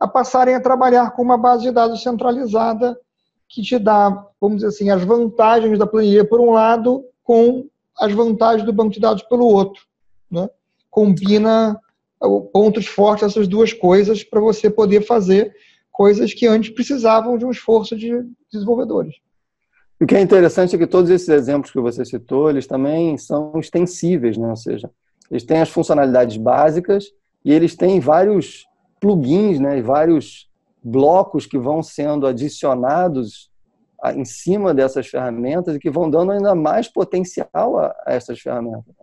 a 0.00 0.08
passarem 0.08 0.54
a 0.54 0.60
trabalhar 0.60 1.10
com 1.10 1.22
uma 1.22 1.36
base 1.36 1.64
de 1.64 1.70
dados 1.70 2.02
centralizada 2.02 2.98
que 3.46 3.60
te 3.60 3.78
dá, 3.78 4.26
vamos 4.40 4.56
dizer 4.56 4.68
assim, 4.68 4.88
as 4.88 5.04
vantagens 5.04 5.78
da 5.78 5.86
planilha 5.86 6.24
por 6.24 6.40
um 6.40 6.52
lado 6.52 7.04
com 7.22 7.68
as 7.98 8.10
vantagens 8.12 8.64
do 8.64 8.72
banco 8.72 8.94
de 8.94 9.00
dados 9.00 9.22
pelo 9.24 9.44
outro. 9.44 9.84
Né? 10.30 10.48
Combina 10.88 11.78
pontos 12.52 12.86
fortes 12.86 13.24
essas 13.24 13.46
duas 13.46 13.74
coisas 13.74 14.24
para 14.24 14.40
você 14.40 14.70
poder 14.70 15.02
fazer 15.02 15.54
coisas 15.92 16.32
que 16.32 16.46
antes 16.46 16.70
precisavam 16.70 17.36
de 17.36 17.44
um 17.44 17.50
esforço 17.50 17.94
de 17.94 18.24
desenvolvedores. 18.50 19.16
O 20.02 20.06
que 20.06 20.14
é 20.14 20.20
interessante 20.20 20.74
é 20.74 20.78
que 20.78 20.86
todos 20.86 21.10
esses 21.10 21.28
exemplos 21.28 21.70
que 21.70 21.78
você 21.78 22.06
citou, 22.06 22.48
eles 22.48 22.66
também 22.66 23.18
são 23.18 23.52
extensíveis, 23.60 24.38
né? 24.38 24.48
ou 24.48 24.56
seja, 24.56 24.90
eles 25.30 25.44
têm 25.44 25.60
as 25.60 25.68
funcionalidades 25.68 26.38
básicas 26.38 27.04
e 27.44 27.52
eles 27.52 27.76
têm 27.76 28.00
vários 28.00 28.66
plugins, 28.98 29.60
né? 29.60 29.82
vários 29.82 30.48
blocos 30.82 31.44
que 31.44 31.58
vão 31.58 31.82
sendo 31.82 32.26
adicionados 32.26 33.50
em 34.14 34.24
cima 34.24 34.72
dessas 34.72 35.06
ferramentas 35.06 35.76
e 35.76 35.78
que 35.78 35.90
vão 35.90 36.08
dando 36.08 36.32
ainda 36.32 36.54
mais 36.54 36.88
potencial 36.88 37.78
a, 37.78 37.94
essas 38.06 38.40
ferramentas. 38.40 38.94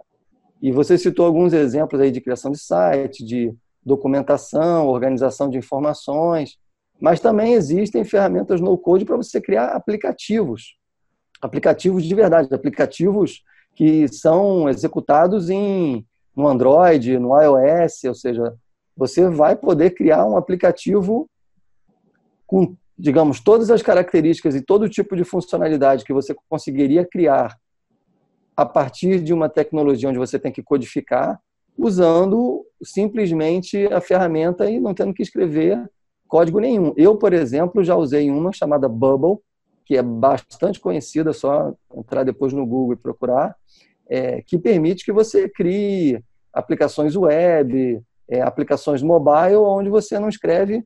E 0.59 0.71
você 0.71 0.97
citou 0.97 1.27
alguns 1.27 1.53
exemplos 1.53 2.01
aí 2.01 2.09
de 2.09 2.19
criação 2.19 2.51
de 2.51 2.57
site, 2.57 3.23
de 3.23 3.53
documentação, 3.85 4.87
organização 4.87 5.47
de 5.47 5.59
informações, 5.59 6.57
mas 6.99 7.19
também 7.19 7.53
existem 7.53 8.03
ferramentas 8.03 8.59
no 8.59 8.75
code 8.75 9.05
para 9.05 9.15
você 9.15 9.39
criar 9.39 9.67
aplicativos 9.67 10.76
aplicativos 11.41 12.03
de 12.03 12.15
verdade, 12.15 12.53
aplicativos 12.53 13.43
que 13.75 14.07
são 14.07 14.67
executados 14.67 15.49
em 15.49 16.05
no 16.35 16.47
Android, 16.47 17.17
no 17.17 17.39
iOS, 17.41 18.03
ou 18.05 18.13
seja, 18.13 18.53
você 18.95 19.27
vai 19.27 19.55
poder 19.55 19.91
criar 19.91 20.23
um 20.23 20.37
aplicativo 20.37 21.27
com, 22.45 22.75
digamos, 22.97 23.39
todas 23.39 23.71
as 23.71 23.81
características 23.81 24.55
e 24.55 24.61
todo 24.61 24.87
tipo 24.87 25.15
de 25.15 25.23
funcionalidade 25.23 26.05
que 26.05 26.13
você 26.13 26.35
conseguiria 26.47 27.03
criar 27.03 27.57
a 28.55 28.65
partir 28.65 29.19
de 29.21 29.33
uma 29.33 29.49
tecnologia 29.49 30.09
onde 30.09 30.19
você 30.19 30.37
tem 30.37 30.51
que 30.51 30.63
codificar, 30.63 31.39
usando 31.77 32.65
simplesmente 32.83 33.85
a 33.87 33.99
ferramenta 33.99 34.69
e 34.69 34.79
não 34.79 34.93
tendo 34.93 35.13
que 35.13 35.23
escrever 35.23 35.87
código 36.27 36.59
nenhum. 36.59 36.93
Eu, 36.97 37.15
por 37.15 37.33
exemplo, 37.33 37.83
já 37.83 37.95
usei 37.95 38.29
uma 38.29 38.51
chamada 38.51 38.87
Bubble, 38.87 39.39
que 39.87 39.95
é 39.95 40.03
bastante 40.03 40.81
conhecida, 40.81 41.31
só 41.31 41.73
entrar 41.95 42.25
depois 42.25 42.51
no 42.51 42.65
Google 42.65 42.93
e 42.93 42.97
procurar, 42.97 43.55
é, 44.09 44.41
que 44.41 44.59
permite 44.59 45.05
que 45.05 45.13
você 45.13 45.47
crie 45.47 46.21
aplicações 46.51 47.15
web, 47.15 48.01
é, 48.29 48.41
aplicações 48.41 49.01
mobile, 49.01 49.55
onde 49.55 49.89
você 49.89 50.19
não 50.19 50.27
escreve 50.27 50.83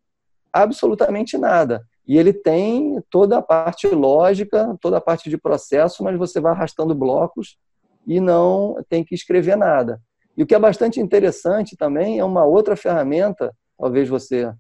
absolutamente 0.54 1.36
nada. 1.36 1.84
E 2.08 2.16
ele 2.16 2.32
tem 2.32 3.02
toda 3.10 3.40
a 3.40 3.42
parte 3.42 3.88
lógica, 3.88 4.78
toda 4.80 4.98
a 4.98 5.02
parte 5.02 5.32
de 5.32 5.38
processo, 5.38 6.04
mas 6.04 6.16
você 6.16 6.40
vai 6.40 6.52
arrastando 6.52 6.94
blocos 6.94 7.58
e 8.06 8.20
não 8.20 8.76
tem 8.88 9.04
que 9.04 9.16
escrever 9.16 9.56
nada. 9.56 10.00
E 10.38 10.44
o 10.44 10.46
que 10.46 10.54
é 10.54 10.60
bastante 10.60 11.00
interessante 11.00 11.76
também 11.76 12.20
é 12.20 12.24
uma 12.24 12.46
outra 12.46 12.76
ferramenta, 12.76 13.52
talvez 13.80 14.08
você 14.08 14.54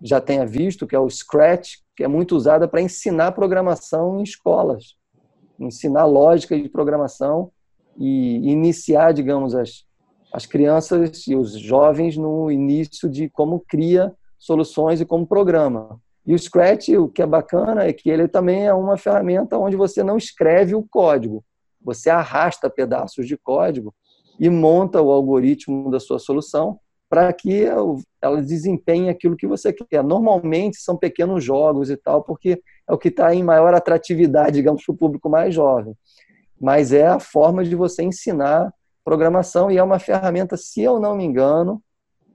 já 0.00 0.20
tenha 0.20 0.46
visto, 0.46 0.86
que 0.86 0.94
é 0.94 0.98
o 0.98 1.10
Scratch, 1.10 1.78
que 1.96 2.04
é 2.04 2.08
muito 2.08 2.36
usada 2.36 2.68
para 2.68 2.82
ensinar 2.82 3.32
programação 3.32 4.20
em 4.20 4.22
escolas, 4.22 4.96
ensinar 5.58 6.04
lógica 6.04 6.60
de 6.60 6.68
programação 6.68 7.50
e 7.96 8.50
iniciar, 8.50 9.12
digamos, 9.12 9.54
as, 9.54 9.84
as 10.32 10.44
crianças 10.44 11.26
e 11.26 11.34
os 11.34 11.58
jovens 11.58 12.16
no 12.16 12.50
início 12.50 13.08
de 13.08 13.30
como 13.30 13.64
cria 13.66 14.14
soluções 14.38 15.00
e 15.00 15.06
como 15.06 15.26
programa. 15.26 15.98
E 16.26 16.34
o 16.34 16.38
Scratch, 16.38 16.88
o 16.90 17.08
que 17.08 17.22
é 17.22 17.26
bacana 17.26 17.84
é 17.84 17.92
que 17.92 18.10
ele 18.10 18.28
também 18.28 18.66
é 18.66 18.74
uma 18.74 18.98
ferramenta 18.98 19.56
onde 19.56 19.76
você 19.76 20.02
não 20.02 20.18
escreve 20.18 20.74
o 20.74 20.82
código, 20.82 21.42
você 21.80 22.10
arrasta 22.10 22.68
pedaços 22.68 23.26
de 23.26 23.36
código 23.38 23.94
e 24.38 24.50
monta 24.50 25.00
o 25.00 25.10
algoritmo 25.10 25.90
da 25.90 26.00
sua 26.00 26.18
solução 26.18 26.78
para 27.08 27.32
que 27.32 27.64
ela 28.20 28.42
desempenhe 28.42 29.08
aquilo 29.08 29.36
que 29.36 29.46
você 29.46 29.72
quer. 29.72 30.02
Normalmente 30.02 30.78
são 30.78 30.96
pequenos 30.96 31.42
jogos 31.44 31.90
e 31.90 31.96
tal, 31.96 32.22
porque 32.22 32.60
é 32.88 32.92
o 32.92 32.98
que 32.98 33.08
está 33.08 33.34
em 33.34 33.42
maior 33.42 33.74
atratividade, 33.74 34.56
digamos, 34.56 34.84
para 34.84 34.92
o 34.92 34.96
público 34.96 35.28
mais 35.28 35.54
jovem. 35.54 35.94
Mas 36.60 36.92
é 36.92 37.06
a 37.06 37.20
forma 37.20 37.64
de 37.64 37.74
você 37.76 38.02
ensinar 38.02 38.72
programação 39.04 39.70
e 39.70 39.76
é 39.76 39.82
uma 39.82 39.98
ferramenta, 39.98 40.56
se 40.56 40.82
eu 40.82 40.98
não 40.98 41.16
me 41.16 41.24
engano, 41.24 41.80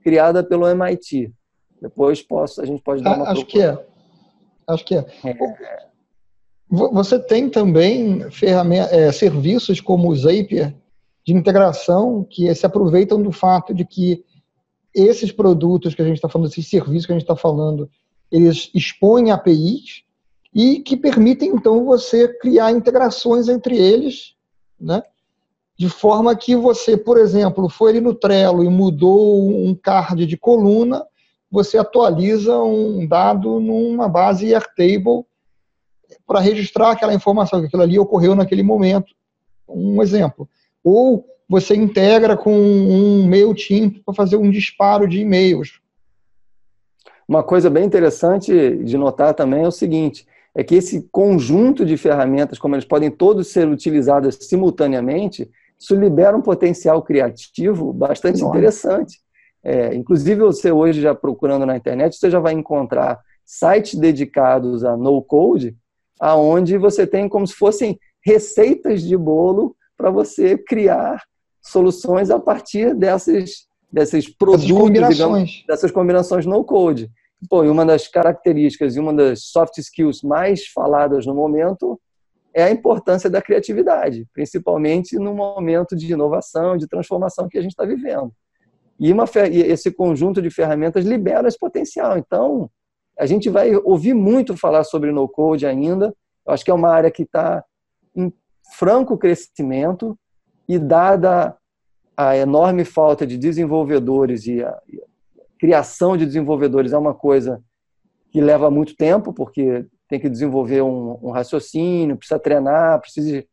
criada 0.01 0.43
pelo 0.43 0.67
MIT. 0.67 1.33
Depois 1.81 2.21
posso, 2.21 2.61
a 2.61 2.65
gente 2.65 2.81
pode 2.81 3.03
dar 3.03 3.17
uma 3.17 3.29
Acho 3.29 3.45
que 3.45 3.61
é. 3.61 3.85
Acho 4.67 4.85
que 4.85 4.95
é. 4.95 5.05
é. 5.25 5.37
Você 6.69 7.19
tem 7.19 7.49
também 7.49 8.21
é, 8.91 9.11
serviços 9.11 9.81
como 9.81 10.09
o 10.09 10.15
Zapier 10.15 10.73
de 11.25 11.33
integração 11.33 12.25
que 12.29 12.53
se 12.55 12.65
aproveitam 12.65 13.21
do 13.21 13.31
fato 13.31 13.73
de 13.73 13.85
que 13.85 14.23
esses 14.93 15.31
produtos 15.31 15.95
que 15.95 16.01
a 16.01 16.05
gente 16.05 16.17
está 16.17 16.29
falando, 16.29 16.49
esses 16.49 16.67
serviços 16.67 17.05
que 17.05 17.11
a 17.11 17.15
gente 17.15 17.23
está 17.23 17.35
falando, 17.35 17.89
eles 18.31 18.69
expõem 18.73 19.31
APIs 19.31 20.03
e 20.53 20.79
que 20.79 20.97
permitem, 20.97 21.49
então, 21.49 21.85
você 21.85 22.27
criar 22.27 22.71
integrações 22.71 23.47
entre 23.47 23.77
eles, 23.77 24.35
né? 24.79 25.01
de 25.81 25.89
forma 25.89 26.35
que 26.35 26.55
você, 26.55 26.95
por 26.95 27.17
exemplo, 27.17 27.67
foi 27.67 27.89
ali 27.89 27.99
no 28.01 28.13
Trello 28.13 28.63
e 28.63 28.69
mudou 28.69 29.49
um 29.49 29.73
card 29.73 30.27
de 30.27 30.37
coluna, 30.37 31.03
você 31.49 31.75
atualiza 31.75 32.55
um 32.59 33.07
dado 33.07 33.59
numa 33.59 34.07
base 34.07 34.53
Airtable 34.53 35.25
para 36.27 36.39
registrar 36.39 36.91
aquela 36.91 37.15
informação, 37.15 37.59
que 37.59 37.65
aquilo 37.65 37.81
ali 37.81 37.97
ocorreu 37.97 38.35
naquele 38.35 38.61
momento. 38.61 39.11
Um 39.67 40.03
exemplo. 40.03 40.47
Ou 40.83 41.25
você 41.51 41.75
integra 41.75 42.37
com 42.37 42.53
um 42.57 43.27
MailChimp 43.27 43.99
para 44.05 44.13
fazer 44.13 44.37
um 44.37 44.49
disparo 44.49 45.05
de 45.05 45.19
e-mails. 45.19 45.81
Uma 47.27 47.43
coisa 47.43 47.69
bem 47.69 47.83
interessante 47.83 48.77
de 48.77 48.97
notar 48.97 49.33
também 49.33 49.65
é 49.65 49.67
o 49.67 49.71
seguinte, 49.71 50.25
é 50.55 50.63
que 50.63 50.75
esse 50.75 51.09
conjunto 51.11 51.85
de 51.85 51.97
ferramentas, 51.97 52.57
como 52.57 52.73
eles 52.73 52.85
podem 52.85 53.11
todos 53.11 53.49
ser 53.49 53.67
utilizados 53.67 54.37
simultaneamente, 54.39 55.51
isso 55.77 55.93
libera 55.93 56.37
um 56.37 56.41
potencial 56.41 57.01
criativo 57.01 57.91
bastante 57.91 58.41
interessante. 58.41 59.19
É, 59.61 59.93
inclusive, 59.93 60.39
você 60.39 60.71
hoje 60.71 61.01
já 61.01 61.13
procurando 61.13 61.65
na 61.65 61.75
internet, 61.75 62.15
você 62.15 62.31
já 62.31 62.39
vai 62.39 62.53
encontrar 62.53 63.19
sites 63.45 63.99
dedicados 63.99 64.85
a 64.85 64.95
no-code, 64.95 65.75
aonde 66.17 66.77
você 66.77 67.05
tem 67.05 67.27
como 67.27 67.45
se 67.45 67.55
fossem 67.55 67.99
receitas 68.25 69.01
de 69.01 69.17
bolo 69.17 69.75
para 69.97 70.09
você 70.09 70.57
criar 70.57 71.21
soluções 71.61 72.29
a 72.29 72.39
partir 72.39 72.95
dessas, 72.95 73.67
desses 73.91 74.27
produtos, 74.27 74.71
combinações. 74.71 75.15
Digamos, 75.17 75.63
dessas 75.67 75.91
combinações 75.91 76.45
no 76.45 76.63
code. 76.63 77.09
Pô, 77.49 77.63
e 77.63 77.69
uma 77.69 77.85
das 77.85 78.07
características 78.07 78.95
e 78.95 78.99
uma 78.99 79.13
das 79.13 79.45
soft 79.45 79.77
skills 79.77 80.21
mais 80.21 80.67
faladas 80.67 81.25
no 81.25 81.33
momento 81.33 81.99
é 82.53 82.63
a 82.63 82.71
importância 82.71 83.29
da 83.29 83.41
criatividade, 83.41 84.27
principalmente 84.33 85.17
no 85.17 85.33
momento 85.33 85.95
de 85.95 86.11
inovação, 86.11 86.77
de 86.77 86.87
transformação 86.87 87.47
que 87.47 87.57
a 87.57 87.61
gente 87.61 87.71
está 87.71 87.85
vivendo. 87.85 88.31
E, 88.99 89.11
uma, 89.11 89.25
e 89.49 89.61
esse 89.61 89.89
conjunto 89.91 90.41
de 90.41 90.51
ferramentas 90.51 91.05
libera 91.05 91.47
esse 91.47 91.57
potencial. 91.57 92.17
Então, 92.17 92.69
a 93.17 93.25
gente 93.25 93.49
vai 93.49 93.75
ouvir 93.75 94.13
muito 94.13 94.55
falar 94.55 94.83
sobre 94.83 95.11
no-code 95.11 95.65
ainda. 95.65 96.13
Eu 96.45 96.53
acho 96.53 96.63
que 96.63 96.69
é 96.69 96.73
uma 96.73 96.89
área 96.89 97.09
que 97.09 97.23
está 97.23 97.63
em 98.15 98.31
franco 98.77 99.17
crescimento 99.17 100.17
e 100.71 100.79
dada 100.79 101.53
a 102.15 102.37
enorme 102.37 102.85
falta 102.85 103.27
de 103.27 103.37
desenvolvedores 103.37 104.47
e 104.47 104.63
a, 104.63 104.79
criação 105.59 106.15
de 106.15 106.25
desenvolvedores 106.25 106.93
é 106.93 106.97
uma 106.97 107.13
coisa 107.13 107.61
que 108.31 108.39
leva 108.39 108.71
muito 108.71 108.95
tempo, 108.95 109.33
porque 109.33 109.85
tem 110.07 110.17
que 110.17 110.29
desenvolver 110.29 110.81
um, 110.81 111.19
um 111.21 111.31
raciocínio, 111.31 112.15
precisa 112.15 112.39
treinar, 112.39 113.01
precisa 113.01 113.43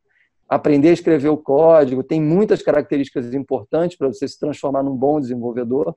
aprender 0.48 0.90
a 0.90 0.92
escrever 0.92 1.28
o 1.28 1.36
código, 1.36 2.04
tem 2.04 2.22
muitas 2.22 2.62
características 2.62 3.34
importantes 3.34 3.98
para 3.98 4.06
você 4.06 4.28
se 4.28 4.38
transformar 4.38 4.84
num 4.84 4.96
bom 4.96 5.20
desenvolvedor. 5.20 5.94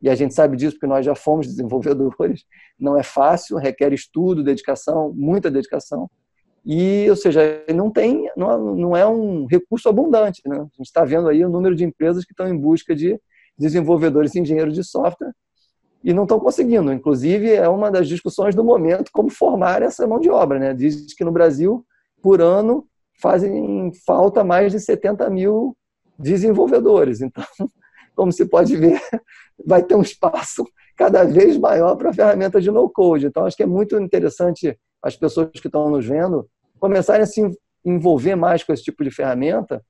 E 0.00 0.08
a 0.08 0.14
gente 0.14 0.32
sabe 0.32 0.56
disso 0.56 0.76
porque 0.76 0.86
nós 0.86 1.04
já 1.04 1.16
fomos 1.16 1.48
desenvolvedores. 1.48 2.44
Não 2.78 2.96
é 2.96 3.02
fácil, 3.02 3.56
requer 3.56 3.92
estudo, 3.92 4.44
dedicação, 4.44 5.12
muita 5.16 5.50
dedicação. 5.50 6.08
E, 6.64 7.08
ou 7.08 7.16
seja, 7.16 7.64
não 7.74 7.90
tem, 7.90 8.30
não, 8.36 8.96
é 8.96 9.06
um 9.06 9.46
recurso 9.46 9.88
abundante. 9.88 10.42
Né? 10.46 10.56
A 10.56 10.62
gente 10.62 10.86
está 10.86 11.04
vendo 11.04 11.28
aí 11.28 11.44
o 11.44 11.48
número 11.48 11.74
de 11.74 11.84
empresas 11.84 12.24
que 12.24 12.32
estão 12.32 12.48
em 12.48 12.56
busca 12.56 12.94
de 12.94 13.18
desenvolvedores 13.58 14.34
e 14.34 14.40
engenheiros 14.40 14.74
de 14.74 14.84
software 14.84 15.32
e 16.02 16.12
não 16.12 16.24
estão 16.24 16.38
conseguindo. 16.38 16.92
Inclusive, 16.92 17.52
é 17.52 17.68
uma 17.68 17.90
das 17.90 18.08
discussões 18.08 18.54
do 18.54 18.64
momento 18.64 19.10
como 19.12 19.30
formar 19.30 19.82
essa 19.82 20.06
mão 20.06 20.18
de 20.18 20.30
obra. 20.30 20.58
Né? 20.58 20.74
Diz 20.74 21.14
que 21.14 21.24
no 21.24 21.32
Brasil, 21.32 21.84
por 22.22 22.40
ano, 22.40 22.86
fazem 23.20 23.92
falta 24.06 24.42
mais 24.42 24.72
de 24.72 24.80
70 24.80 25.28
mil 25.30 25.76
desenvolvedores. 26.18 27.20
Então, 27.20 27.44
como 28.14 28.32
se 28.32 28.46
pode 28.46 28.76
ver, 28.76 29.00
vai 29.66 29.82
ter 29.82 29.94
um 29.94 30.02
espaço 30.02 30.64
cada 30.96 31.24
vez 31.24 31.56
maior 31.56 31.96
para 31.96 32.12
ferramentas 32.12 32.62
de 32.62 32.70
no-code. 32.70 33.26
Então, 33.26 33.46
acho 33.46 33.56
que 33.56 33.62
é 33.62 33.66
muito 33.66 33.98
interessante 33.98 34.78
as 35.02 35.16
pessoas 35.16 35.50
que 35.52 35.66
estão 35.66 35.88
nos 35.90 36.06
vendo 36.06 36.48
começarem 36.78 37.22
a 37.22 37.26
se 37.26 37.42
envolver 37.84 38.36
mais 38.36 38.62
com 38.62 38.72
esse 38.72 38.82
tipo 38.82 39.02
de 39.04 39.10
ferramenta 39.10 39.82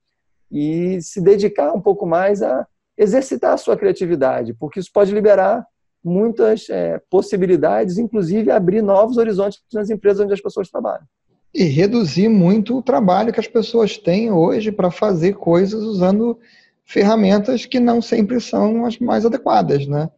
e 0.51 1.01
se 1.01 1.21
dedicar 1.21 1.73
um 1.73 1.81
pouco 1.81 2.07
mais 2.07 2.43
a 2.43 2.67
exercitar 2.97 3.55
a 3.55 3.57
sua 3.57 3.77
criatividade, 3.77 4.53
porque 4.55 4.81
isso 4.81 4.91
pode 4.93 5.13
liberar 5.13 5.65
muitas 6.03 6.69
é, 6.69 7.01
possibilidades, 7.11 7.99
inclusive 7.99 8.51
abrir 8.51 8.83
novos 8.83 9.17
horizontes 9.17 9.61
nas 9.73 9.91
empresas 9.91 10.25
onde 10.25 10.35
as 10.35 10.41
pessoas 10.41 10.71
trabalham. 10.71 11.05
E 11.53 11.65
reduzir 11.65 12.29
muito 12.29 12.79
o 12.79 12.83
trabalho 12.83 13.33
que 13.33 13.41
as 13.41 13.49
pessoas 13.49 13.97
têm 13.97 14.31
hoje 14.31 14.71
para 14.71 14.91
fazer 14.91 15.35
coisas 15.35 15.83
usando 15.83 16.39
ferramentas 16.85 17.67
que 17.67 17.81
não 17.81 18.01
sempre 18.01 18.41
são 18.41 18.85
as 18.85 18.99
mais 18.99 19.27
adequadas, 19.27 19.87
né? 19.87 20.11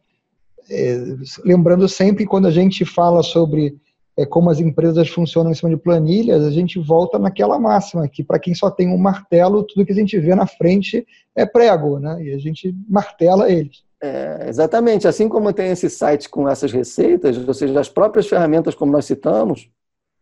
É, 0.69 0.97
lembrando 1.43 1.87
sempre 1.89 2.25
quando 2.25 2.47
a 2.47 2.51
gente 2.51 2.85
fala 2.85 3.21
sobre 3.21 3.75
é, 4.17 4.25
como 4.25 4.49
as 4.49 4.59
empresas 4.59 5.09
funcionam 5.09 5.51
em 5.51 5.55
cima 5.55 5.69
de 5.69 5.77
planilhas, 5.77 6.43
a 6.43 6.51
gente 6.51 6.79
volta 6.79 7.17
naquela 7.17 7.57
máxima 7.59 8.07
que 8.07 8.23
para 8.23 8.39
quem 8.39 8.53
só 8.53 8.69
tem 8.69 8.89
um 8.89 8.97
martelo, 8.97 9.63
tudo 9.63 9.85
que 9.85 9.91
a 9.91 9.95
gente 9.95 10.19
vê 10.19 10.35
na 10.35 10.45
frente 10.45 11.05
é 11.35 11.45
prego, 11.45 11.99
né? 11.99 12.23
E 12.23 12.33
a 12.33 12.37
gente 12.37 12.75
martela 12.87 13.51
eles. 13.51 13.83
É, 14.01 14.47
exatamente. 14.49 15.07
Assim 15.07 15.27
como 15.27 15.53
tem 15.53 15.71
esse 15.71 15.89
site 15.89 16.29
com 16.29 16.47
essas 16.47 16.71
receitas, 16.71 17.37
ou 17.47 17.53
seja, 17.53 17.79
as 17.79 17.89
próprias 17.89 18.27
ferramentas, 18.27 18.75
como 18.75 18.91
nós 18.91 19.05
citamos, 19.05 19.69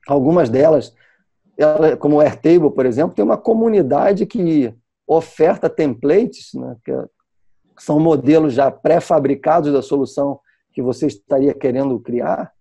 algumas 0.07 0.49
delas, 0.49 0.93
ela, 1.57 1.97
como 1.97 2.17
o 2.17 2.21
Airtable, 2.21 2.71
por 2.71 2.85
exemplo, 2.85 3.15
tem 3.15 3.25
uma 3.25 3.37
comunidade 3.37 4.25
que 4.25 4.73
oferta 5.05 5.69
templates, 5.69 6.53
né, 6.53 6.77
que 6.85 6.93
são 7.77 7.99
modelos 7.99 8.53
já 8.53 8.71
pré-fabricados 8.71 9.73
da 9.73 9.81
solução 9.81 10.39
que 10.71 10.81
você 10.81 11.07
estaria 11.07 11.53
querendo 11.53 11.99
criar. 11.99 12.51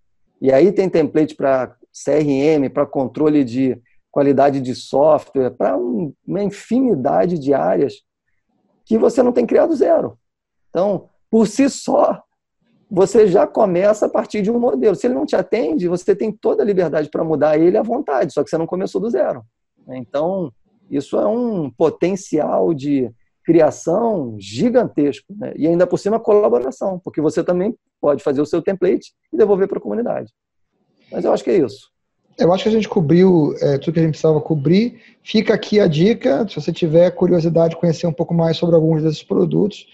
E 0.41 0.53
aí 0.53 0.73
tem 0.73 0.89
template 0.89 1.35
para 1.35 1.77
CRM, 1.93 2.69
para 2.73 2.87
controle 2.87 3.45
de 3.45 3.81
qualidade 4.11 4.61
de 4.61 4.75
software, 4.75 5.51
para 5.51 5.77
uma 5.77 6.43
infinidade 6.43 7.39
de 7.39 7.55
áreas 7.55 8.03
que 8.85 8.99
você 8.99 9.23
não 9.23 9.33
tem 9.33 9.47
criado 9.47 9.75
zero. 9.77 10.19
Então, 10.69 11.09
por 11.31 11.47
si 11.47 11.69
só, 11.69 12.23
você 12.91 13.29
já 13.29 13.47
começa 13.47 14.07
a 14.07 14.09
partir 14.09 14.43
de 14.43 14.51
um 14.51 14.59
modelo. 14.59 14.97
Se 14.97 15.07
ele 15.07 15.15
não 15.15 15.27
te 15.27 15.37
atende, 15.37 15.87
você 15.87 16.17
tem 16.17 16.33
toda 16.33 16.63
a 16.63 16.67
liberdade 16.67 17.09
para 17.09 17.23
mudar 17.23 17.57
ele 17.57 17.77
à 17.77 17.83
vontade, 17.83 18.33
só 18.33 18.43
que 18.43 18.51
você 18.51 18.59
não 18.59 18.67
começou 18.67 19.01
do 19.01 19.11
zero. 19.11 19.45
Então, 19.89 20.53
isso 20.91 21.17
é 21.19 21.27
um 21.27 21.71
potencial 21.71 22.75
de 22.75 23.11
criação 23.45 24.37
gigantesco. 24.39 25.27
Né? 25.37 25.53
E 25.57 25.67
ainda 25.67 25.87
por 25.87 25.99
cima, 25.99 26.21
colaboração, 26.21 27.01
porque 27.03 27.21
você 27.21 27.43
também 27.43 27.75
pode 28.01 28.23
fazer 28.23 28.41
o 28.41 28.47
seu 28.47 28.63
template 28.63 29.13
e 29.33 29.37
devolver 29.37 29.69
para 29.69 29.79
a 29.79 29.83
comunidade. 29.83 30.33
Mas 31.11 31.25
eu 31.25 31.33
acho 31.33 31.45
que 31.45 31.51
é 31.51 31.59
isso. 31.59 31.91
Eu 32.39 32.53
acho 32.53 32.63
que 32.63 32.69
a 32.69 32.73
gente 32.73 32.89
cobriu 32.89 33.55
é, 33.61 33.77
tudo 33.77 33.95
que 33.95 34.01
a 34.01 34.03
gente 34.03 34.13
precisava 34.13 34.41
cobrir. 34.41 35.01
Fica 35.23 35.53
aqui 35.53 35.79
a 35.79 35.87
dica, 35.87 36.49
se 36.49 36.55
você 36.55 36.73
tiver 36.73 37.11
curiosidade 37.11 37.75
de 37.75 37.81
conhecer 37.81 38.07
um 38.07 38.13
pouco 38.13 38.33
mais 38.33 38.57
sobre 38.57 38.75
alguns 38.75 39.03
desses 39.03 39.23
produtos, 39.23 39.87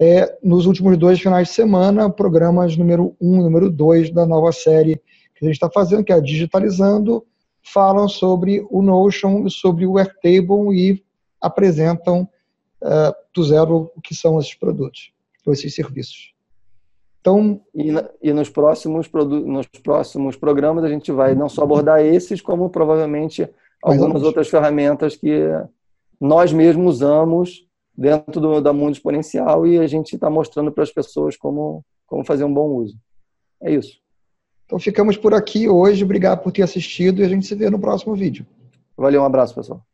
é, 0.00 0.36
nos 0.42 0.66
últimos 0.66 0.96
dois 0.98 1.20
finais 1.20 1.48
de 1.48 1.54
semana, 1.54 2.10
programas 2.10 2.76
número 2.76 3.14
um 3.20 3.38
e 3.38 3.42
número 3.42 3.70
dois 3.70 4.10
da 4.10 4.26
nova 4.26 4.50
série 4.50 4.96
que 5.36 5.44
a 5.44 5.44
gente 5.44 5.54
está 5.54 5.70
fazendo, 5.70 6.02
que 6.02 6.12
é 6.12 6.20
Digitalizando, 6.20 7.24
falam 7.62 8.08
sobre 8.08 8.66
o 8.68 8.82
Notion, 8.82 9.48
sobre 9.48 9.86
o 9.86 9.98
Airtable 9.98 10.72
e 10.72 11.02
apresentam 11.40 12.28
uh, 12.82 13.14
do 13.34 13.42
zero 13.42 13.90
o 13.96 14.00
que 14.00 14.14
são 14.14 14.38
esses 14.38 14.54
produtos, 14.54 15.12
ou 15.46 15.52
esses 15.52 15.74
serviços. 15.74 16.32
Então, 17.20 17.60
e, 17.72 17.90
e 18.20 18.32
nos, 18.32 18.50
próximos 18.50 19.08
nos 19.46 19.66
próximos 19.82 20.36
programas 20.36 20.82
a 20.82 20.88
gente 20.88 21.12
vai 21.12 21.34
não 21.34 21.48
só 21.48 21.62
abordar 21.62 22.00
esses, 22.00 22.40
como 22.40 22.68
provavelmente 22.68 23.48
algumas 23.82 24.22
outras 24.22 24.48
ferramentas 24.48 25.16
que 25.16 25.48
nós 26.20 26.52
mesmos 26.52 26.96
usamos 26.96 27.66
dentro 27.96 28.40
do, 28.40 28.60
da 28.60 28.72
mundo 28.72 28.94
exponencial 28.94 29.66
e 29.66 29.78
a 29.78 29.86
gente 29.86 30.14
está 30.14 30.28
mostrando 30.28 30.72
para 30.72 30.82
as 30.82 30.92
pessoas 30.92 31.36
como, 31.36 31.84
como 32.06 32.24
fazer 32.24 32.44
um 32.44 32.52
bom 32.52 32.70
uso. 32.70 32.96
É 33.62 33.72
isso. 33.72 34.02
Então 34.66 34.78
ficamos 34.78 35.16
por 35.16 35.34
aqui 35.34 35.68
hoje. 35.68 36.02
Obrigado 36.02 36.42
por 36.42 36.50
ter 36.50 36.62
assistido 36.62 37.20
e 37.20 37.24
a 37.24 37.28
gente 37.28 37.46
se 37.46 37.54
vê 37.54 37.70
no 37.70 37.78
próximo 37.78 38.14
vídeo. 38.14 38.46
Valeu, 38.96 39.22
um 39.22 39.26
abraço, 39.26 39.54
pessoal. 39.54 39.84